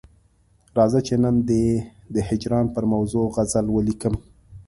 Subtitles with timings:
[0.77, 1.65] راځه چې نن دي
[2.13, 4.15] د هجران پر موضوع غزل ولیکم.